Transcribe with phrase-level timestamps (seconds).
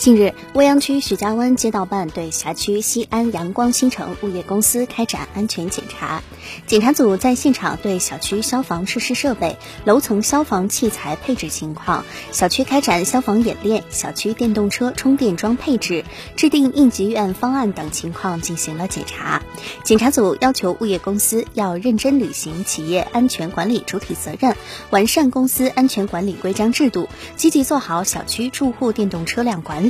[0.00, 6.22] 近日，未央区许家湾街道办对辖区西安阳光新城物业公司开展安全检查。
[6.66, 19.42] 检查组在现场对小区消防设施设备、楼层消防器材配置情况、小区开展消防演练、小区电动车充电桩配置、制定应急预案方案等情况进行了检查。
[19.84, 24.56] 检查组要求物业公司要认真履行企业安全管理主体责任，
[24.88, 29.89] 完善公司安全管理规章制度，积极做好小区住户电动车辆管理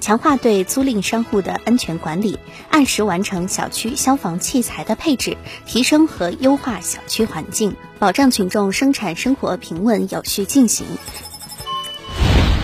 [0.00, 2.38] 强化对租赁商户的安全管理，
[2.70, 5.36] 按时完成小区消防器材的配置，
[5.66, 10.86] 提升和优化小区环境，保障群众生产生活平稳有序进行。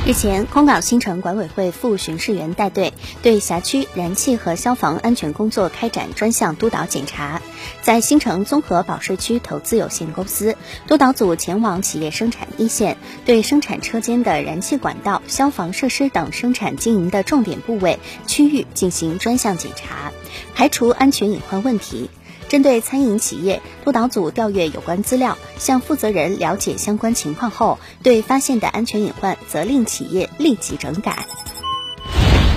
[0.05, 7.41] 日前，空港新城管委会副巡视员带队对辖区燃气和消防安全工作开展专项督导检查。
[7.83, 10.57] 在新城综合保税区投资有限公司，
[10.89, 20.11] 督导组前往企业生产一线，对生产车间的燃气管道、消防设施等生产经营的重点部位区域进行专项检查，
[20.53, 22.11] 排除安全隐患问题。
[22.53, 31.25] 针对餐饮企业，督导组调阅有关资料，向负责人了解相关情况后，对发现的安全隐患，责令企业立即整改。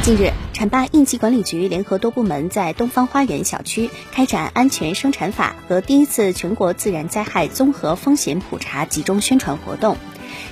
[0.03, 9.95] 近日，浐灞应急管理局联合多部门在东方花园小区开展安全生产法和第一次全国自然灾害综合风险普查集中宣传活动。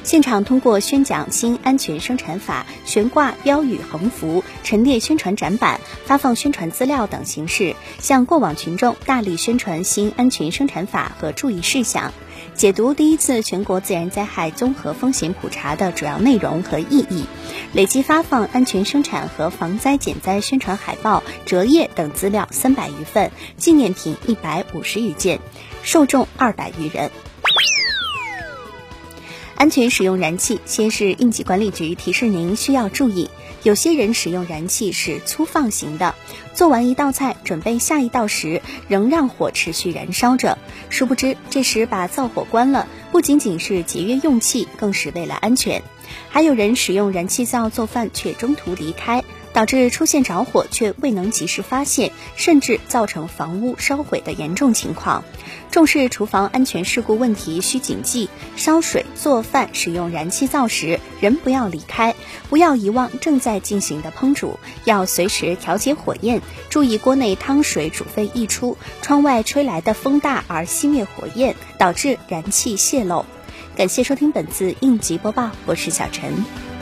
[0.04, 12.12] 现场通过宣讲新安全生产法、悬挂标语横幅、陈列宣传展板、发放宣传资料等形式，向过往群众大力宣传新安全生产法和注意事项，
[12.54, 17.24] 解读第一次全国自然灾害综合风险普查的主要内容和意义，
[17.72, 25.40] 累计发放安全生产和防灾减灾宣传海报、折页等资料三百余份，纪念品一百五十余件，
[25.81, 27.09] 受众二百余人。
[29.63, 33.29] 安全使用燃气，先是应急管理局提示您需要注意：
[33.63, 36.16] 有些人使用燃气是粗放型的，
[36.53, 40.57] 做完一道菜准备下一道时，仍让火持续燃烧着，
[40.90, 45.81] 殊不知这时把灶火关了，不仅仅是节约用气，更是为了安全。
[46.28, 49.23] 还有人使用燃气灶做饭却中途离开。
[49.53, 55.24] 导致出现着火却未能及时发现，甚至造成房屋烧毁的严重情况。
[55.72, 62.14] 重视厨房安全事故问题需谨记：烧水、做饭使用燃气灶时，人不要离开，
[62.50, 73.25] 不要遗忘正在进行的烹煮，要随时调节火焰，注意锅内汤水煮沸溢出，窗外吹来的风大而熄灭火焰，导致燃气泄漏。
[73.75, 76.72] 感谢收听本次应急播报，我是小陈。